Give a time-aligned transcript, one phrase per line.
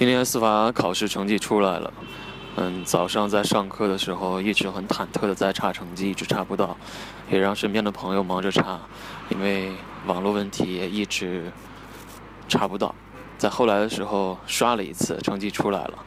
[0.00, 1.92] 今天司法考试成绩出来了，
[2.56, 6.74] 嗯，早上在上课的时候一直很忐忑的在查成绩，一直查不到，
[7.30, 8.80] 也让身边的朋友忙着查，
[9.28, 9.70] 因为
[10.06, 11.52] 网络问题也一直
[12.48, 12.94] 查不到。
[13.36, 15.98] 在后来的时候刷了一次，成绩出来了。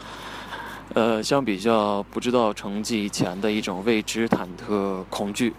[0.96, 5.54] 呃，相比较不知道成绩前的一种未知、忐忑、恐惧，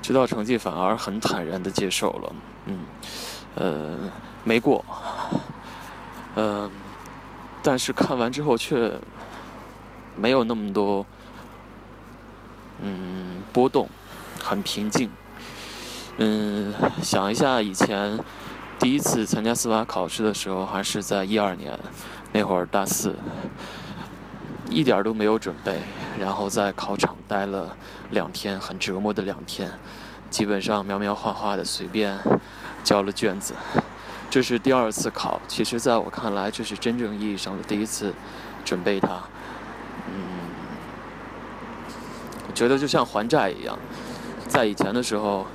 [0.00, 2.32] 知道成绩反而很坦然的接受了。
[2.66, 2.78] 嗯，
[3.56, 3.98] 呃，
[4.44, 4.84] 没过，
[6.36, 6.70] 嗯。
[7.70, 8.90] 但是看完之后却
[10.16, 11.04] 没有那么多，
[12.80, 13.86] 嗯，波动，
[14.42, 15.10] 很平静。
[16.16, 18.18] 嗯，想一下以前
[18.78, 21.78] 第一次参加司法考试的时候，还是在一二年，
[22.32, 23.14] 那会儿大四，
[24.70, 25.78] 一点都没有准备，
[26.18, 27.76] 然后在考场待了
[28.08, 29.70] 两天，很折磨的两天，
[30.30, 32.18] 基本上描描画画的随便
[32.82, 33.52] 交了卷子。
[34.30, 38.12] 这是第二次考，其实在我看来，这是真正意义上的第一次
[38.62, 39.22] 准备它。
[40.06, 40.50] 嗯，
[42.46, 43.78] 我觉得就像还债一样，
[44.46, 45.46] 在以前的时候，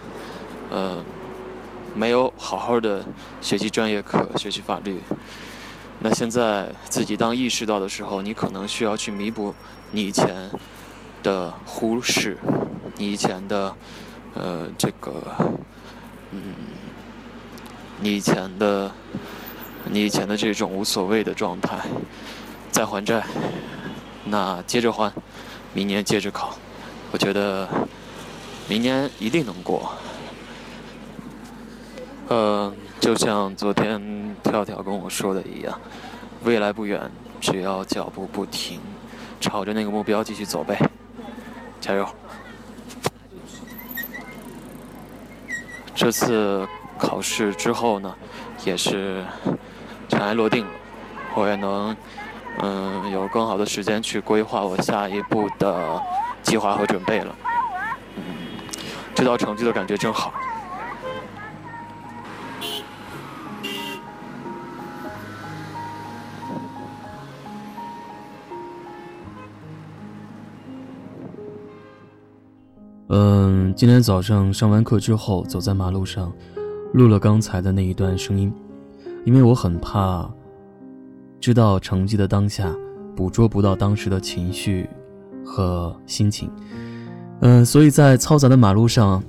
[0.71, 0.97] 呃，
[1.93, 3.05] 没有好好的
[3.41, 4.99] 学习专业课、学习法律。
[5.99, 9.53] 那现在自己当意识到的时候，你可能需要去弥补
[9.91, 10.49] 你以前
[11.21, 12.39] 的忽视，
[12.97, 13.75] 你以前的
[14.33, 15.13] 呃这个
[16.31, 16.41] 嗯。
[18.03, 18.91] 你以前的，
[19.85, 21.79] 你以前的这种无所谓的状态，
[22.69, 23.23] 再还债，
[24.25, 25.09] 那接着还，
[25.73, 26.53] 明年接着考，
[27.13, 27.65] 我觉得
[28.67, 29.93] 明年一定能过。
[32.27, 35.79] 呃，就像昨天跳跳跟我说的一样，
[36.43, 37.09] 未来不远，
[37.39, 38.81] 只要脚步不停，
[39.39, 40.77] 朝着那个目标继续走呗，
[41.79, 42.05] 加油！
[45.95, 46.67] 这次。
[47.03, 48.15] 考试之后呢，
[48.65, 49.23] 也是
[50.07, 50.71] 尘埃落定了，
[51.35, 51.95] 我也能
[52.59, 56.01] 嗯有更好的时间去规划我下一步的
[56.41, 57.35] 计划和准备了。
[58.15, 58.23] 嗯，
[59.13, 60.33] 知道成绩的感觉真好。
[73.09, 76.33] 嗯，今天早上上完课之后，走在马路上。
[76.93, 78.53] 录了刚才的那一段声音，
[79.25, 80.29] 因为我很怕
[81.39, 82.73] 知道成绩的当下
[83.15, 84.87] 捕捉不到当时的情绪
[85.43, 86.49] 和心情，
[87.41, 89.23] 嗯，所以在嘈杂的马路上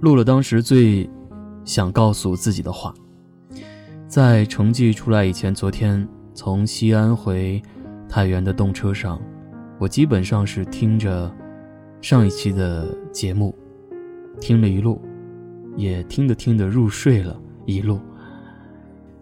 [0.00, 1.10] 录了当时最
[1.64, 2.94] 想告诉自己的话。
[4.06, 7.62] 在成绩出来以前，昨天从西安回
[8.08, 9.20] 太原的动车上，
[9.78, 11.32] 我基本上是听着
[12.00, 13.56] 上一期的节目，
[14.40, 15.00] 听了一路。
[15.80, 17.98] 也听着听着入睡了，一路。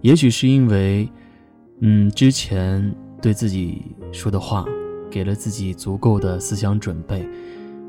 [0.00, 1.08] 也许是因为，
[1.80, 2.92] 嗯，之前
[3.22, 4.64] 对自己说的话，
[5.08, 7.28] 给了自己足够的思想准备，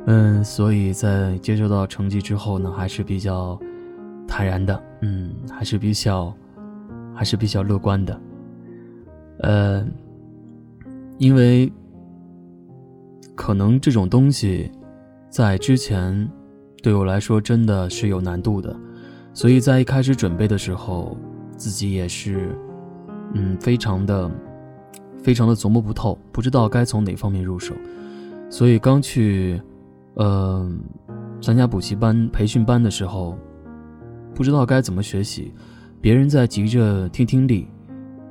[0.05, 3.59] 嗯，所以在接受到成绩之后呢，还是比较
[4.27, 6.31] 坦然的，嗯，还是比较，
[7.15, 8.21] 还是比较乐观的，
[9.39, 9.87] 呃，
[11.17, 11.71] 因为
[13.35, 14.71] 可能这种东西
[15.29, 16.29] 在之前。
[16.81, 18.75] 对我来说真的是有难度的，
[19.33, 21.17] 所以在一开始准备的时候，
[21.57, 22.57] 自己也是，
[23.33, 24.31] 嗯，非常的，
[25.21, 27.75] 非常的琢磨不透，不知道该从哪方面入手，
[28.49, 29.61] 所以刚去，
[30.13, 30.69] 呃，
[31.41, 33.37] 参加补习班、培训班的时候，
[34.33, 35.53] 不知道该怎么学习，
[35.99, 37.67] 别人在急着听听力，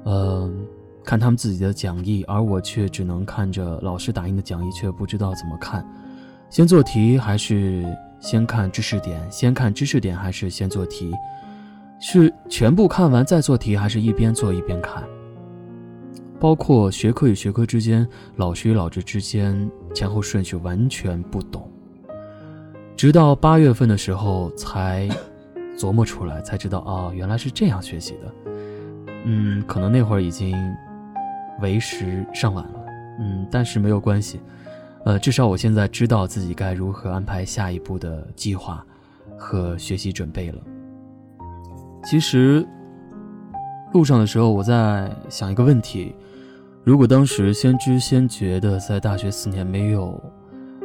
[0.04, 0.50] 呃，
[1.04, 5.86] 看他们自己的讲义，而我却只能看着老师打印的讲义，却不知道怎么看，
[6.48, 7.84] 先做题还是？
[8.20, 11.12] 先看知识点，先看知识点，还是先做题？
[12.00, 15.02] 是全部看完再做题，还是一边做一边看？
[16.38, 21.68] 包括学科与学科之间，老师与老师之间前后顺序完全不懂。
[22.96, 25.08] 直到八月份的时候才
[25.76, 28.52] 琢磨出来，才知道哦，原来是这样学习的。
[29.24, 30.56] 嗯，可能那会儿已经
[31.60, 32.84] 为时尚晚了。
[33.20, 34.40] 嗯，但是没有关系。
[35.08, 38.84] 呃，至少我现在知道自己该如何安排下一步的计划
[39.38, 40.58] 和学习准备了。
[42.04, 42.62] 其实，
[43.94, 46.14] 路上的时候我在想一个问题：
[46.84, 50.22] 如果当时先知先觉的在大学四年没有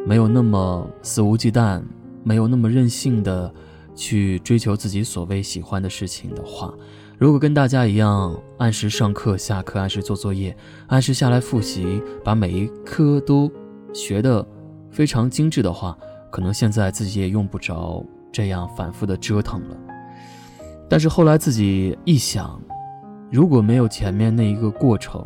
[0.08, 1.84] 没有那么肆无忌惮，
[2.24, 3.54] 没有那么任性的
[3.94, 6.74] 去追求自己所谓喜欢的事情的话，
[7.18, 10.56] 如果跟大家一样按时上课、下课，按时做作业，
[10.88, 13.52] 按时下来复习，把每一科都。
[13.94, 14.46] 学的
[14.90, 15.98] 非常精致的话，
[16.32, 19.78] 可能现在自己也用不着这样反复的折腾了。
[20.90, 22.62] 但是后来自己一想，
[23.32, 25.26] 如果没有前面那一个过程，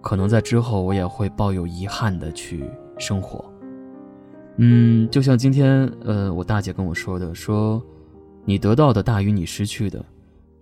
[0.00, 2.64] 可能在之后我也会抱有遗憾的去
[2.98, 3.44] 生活。
[4.56, 7.80] 嗯，就像今天，呃，我大姐跟我说的，说
[8.44, 10.04] 你得到的大于你失去的，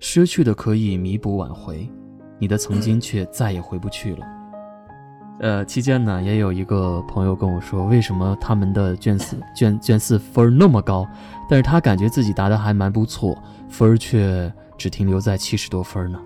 [0.01, 1.89] 失去的可以弥补挽回，
[2.39, 4.36] 你的曾经却再也回不去了。
[5.39, 11.07] 呃，期间呢，也有一个朋友跟我说，为什么他们的卷四卷卷四分那么高，
[11.47, 13.37] 但是他感觉自己答的还蛮不错，
[13.69, 16.19] 分却只停留在七十多分呢？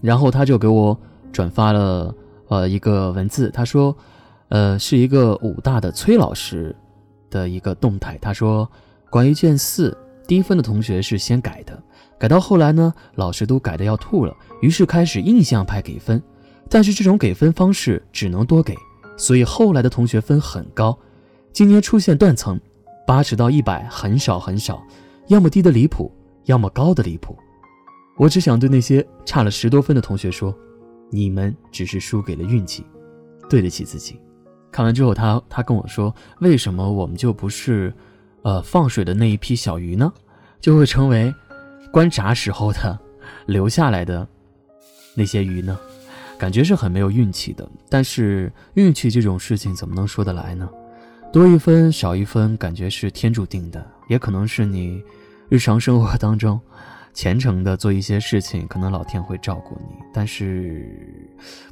[0.00, 0.98] 然后他就给我
[1.30, 2.12] 转发了
[2.48, 3.96] 呃一个文字，他说，
[4.48, 6.74] 呃，是一个武大的崔老师
[7.30, 8.68] 的一个动态，他说，
[9.10, 9.96] 关于卷四
[10.26, 11.80] 低分的同学是先改的，
[12.18, 16.20] 改到后来呢，老师都改的要吐了，于是开始印象派给分。
[16.74, 18.74] 但是这种给分方式只能多给，
[19.18, 20.98] 所以后来的同学分很高。
[21.52, 22.58] 今年出现断层，
[23.06, 24.82] 八十到一百很少很少，
[25.28, 26.10] 要么低的离谱，
[26.44, 27.36] 要么高的离谱。
[28.16, 30.56] 我只想对那些差了十多分的同学说，
[31.10, 32.86] 你们只是输给了运气，
[33.50, 34.18] 对得起自己。
[34.70, 37.92] 看完之后，他他跟我说，为什么我们就不是，
[38.44, 40.10] 呃放水的那一批小鱼呢？
[40.58, 41.34] 就会成为
[41.92, 42.98] 关闸时候的
[43.44, 44.26] 留下来的
[45.14, 45.78] 那些鱼呢？
[46.42, 50.68] 感觉是很没有运气的，但是运气这种事情怎么能说得来呢？
[51.32, 55.00] 多一分少一分，感觉是天注定的，也可能是你
[55.48, 56.60] 日常生活当中
[57.14, 59.94] 虔诚的做一些事情，可能老天会照顾你。
[60.12, 60.84] 但是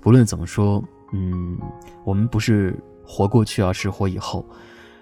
[0.00, 0.80] 不论怎么说，
[1.12, 1.58] 嗯，
[2.04, 4.46] 我们不是活过去，而是活以后，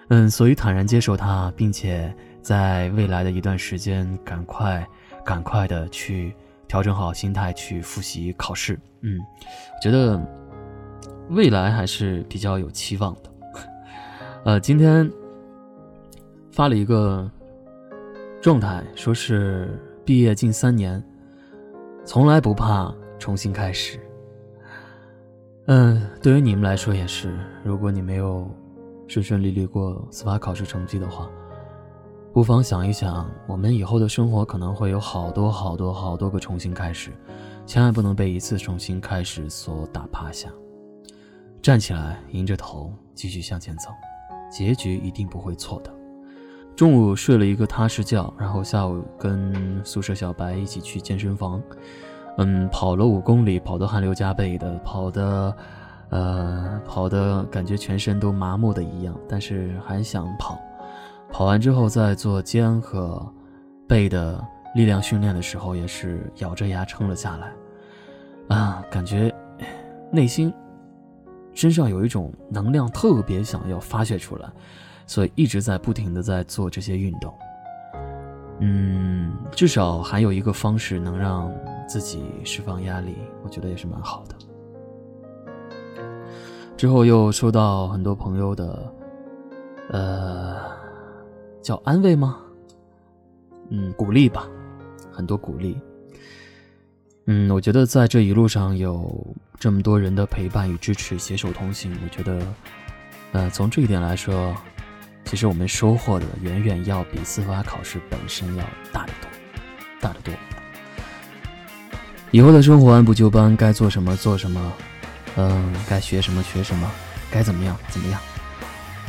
[0.08, 2.10] 嗯，所以坦然接受它，并且
[2.40, 4.88] 在未来的一段时间，赶快
[5.26, 6.34] 赶快的去。
[6.68, 10.20] 调整好心态去复习考试，嗯，我觉得
[11.30, 13.30] 未来还是比较有期望的。
[14.44, 15.10] 呃，今天
[16.52, 17.28] 发了一个
[18.42, 21.02] 状态，说是毕业近三年，
[22.04, 23.98] 从来不怕重新开始。
[25.66, 28.48] 嗯，对于你们来说也是，如果你没有
[29.06, 31.30] 顺顺利利过司法考试成绩的话。
[32.38, 37.11] 不妨想一想，我们以后的生活可能会有好多好多好多个重新开始，
[37.67, 40.49] 千万不能被一次重新开始所打趴下。
[41.61, 43.90] 站起来，迎着头，继续向前走，
[44.49, 45.93] 结局一定不会错的。
[46.76, 51.61] 中午睡了一个踏实觉，然后下午跟宿舍小白一起去健身房，
[52.37, 55.56] 嗯，跑了五公里，跑得汗流浃背的，跑的，
[56.11, 60.56] 呃，跑的感觉全身都麻木的一样，但是还想跑。
[61.30, 63.25] 跑完之后，在做肩和
[63.86, 64.44] 背的
[64.75, 67.52] 力量训练的时候，也是咬着牙撑了下来。
[68.48, 69.32] 啊，感觉
[70.10, 70.52] 内心
[71.52, 74.48] 身上有一种能量，特别想要发泄出来，
[75.06, 77.32] 所以一直在不停的在做这些运动。
[78.60, 81.52] 嗯，至少还有一个方式能让
[81.86, 84.34] 自己释放压力，我觉得也是蛮好的。
[86.76, 88.92] 之后又收到很多朋友的，
[89.90, 90.77] 呃。
[91.68, 92.38] 叫安慰吗？
[93.68, 94.48] 嗯，鼓励吧，
[95.12, 95.78] 很多鼓励。
[97.26, 102.40] 嗯，我觉得在这一路上有这么多人的陪伴与支持，携手同行，我觉得，
[103.32, 104.56] 呃，从这一点来说，
[105.26, 109.30] 其实我们收获的远远要比司法考试本身要大得多，
[110.00, 110.32] 大得多。
[112.30, 114.72] 以后的生活按部就班，该做什么做什么，
[115.37, 116.90] 嗯，该学什么学什么，
[117.30, 118.18] 该怎么样怎么样，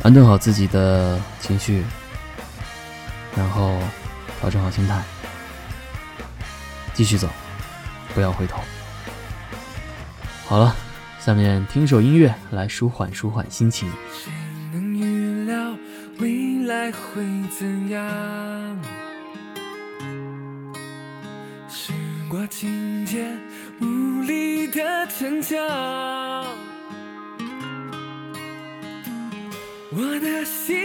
[0.02, 1.82] 安顿好自己的情绪。
[3.36, 3.78] 然后
[4.40, 5.02] 调整好心态，
[6.94, 7.28] 继续走，
[8.14, 8.60] 不要回头。
[10.46, 10.74] 好了，
[11.20, 13.88] 下面听首音乐来舒缓舒缓心情。
[14.12, 14.32] 谁
[14.72, 15.76] 能预料
[16.18, 17.22] 未来会
[17.56, 18.00] 怎样？
[21.68, 21.92] 时
[22.28, 23.38] 过境迁，
[23.80, 25.56] 无力的逞强。
[29.92, 30.79] 我的心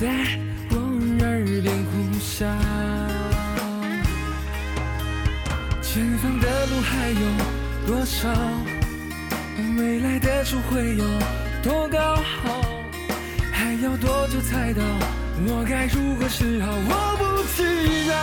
[0.00, 0.06] 在
[0.70, 0.76] 我
[1.20, 2.48] 耳边呼啸，
[5.82, 7.20] 前方的路还有
[7.86, 8.26] 多少？
[9.76, 11.04] 未来的树会有
[11.62, 12.16] 多高？
[13.52, 14.82] 还要多久才到？
[15.46, 16.72] 我该如何是好？
[16.72, 18.16] 我不知道。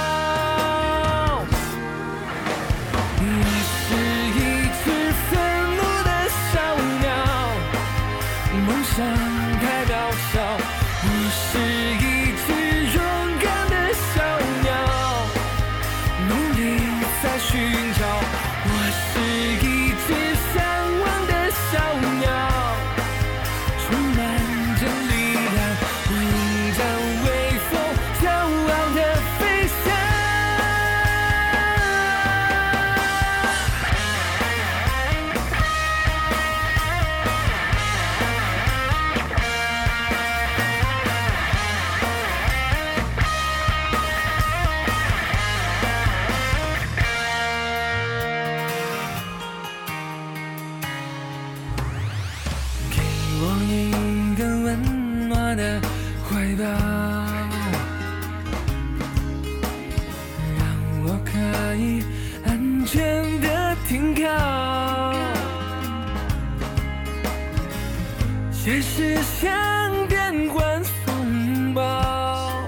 [68.81, 72.61] 是像变换风暴，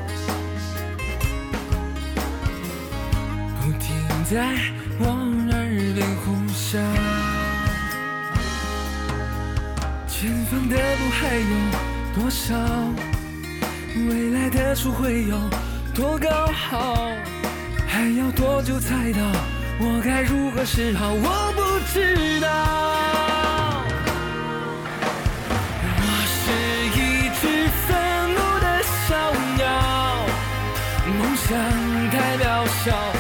[3.60, 3.96] 不停
[4.30, 4.56] 在
[5.00, 5.06] 我
[5.52, 5.54] 耳
[5.94, 6.80] 边呼啸。
[10.08, 11.56] 前方的路还有
[12.16, 12.56] 多少？
[14.10, 15.38] 未来的树会有
[15.94, 16.50] 多高？
[17.88, 19.20] 还要多久才到？
[19.80, 21.14] 我该如何是好？
[21.14, 22.79] 我不知道。
[32.92, 33.19] all.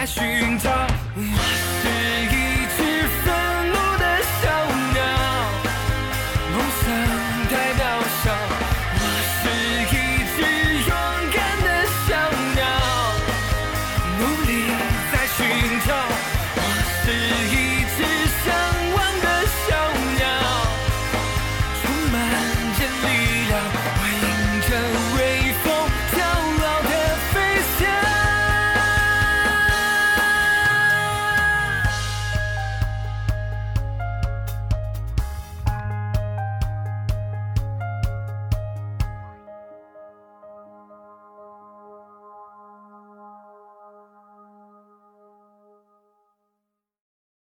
[0.00, 0.70] 在寻找。